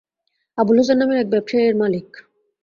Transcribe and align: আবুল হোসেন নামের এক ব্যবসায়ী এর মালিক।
আবুল 0.57 0.77
হোসেন 0.79 0.97
নামের 0.99 1.17
এক 1.19 1.27
ব্যবসায়ী 1.33 1.65
এর 1.65 1.75
মালিক। 1.81 2.07